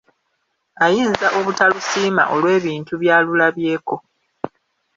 Ayinza 0.85 1.27
obutalusiima 1.39 2.23
olw'ebintu 2.35 2.93
by'alulabyeko. 3.01 3.95